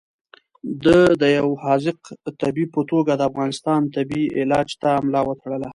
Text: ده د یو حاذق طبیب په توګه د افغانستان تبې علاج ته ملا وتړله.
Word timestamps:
ده 0.83 0.99
د 1.21 1.23
یو 1.39 1.49
حاذق 1.63 1.99
طبیب 2.41 2.69
په 2.75 2.81
توګه 2.91 3.11
د 3.15 3.21
افغانستان 3.29 3.81
تبې 3.95 4.23
علاج 4.39 4.69
ته 4.81 4.89
ملا 5.05 5.21
وتړله. 5.25 5.69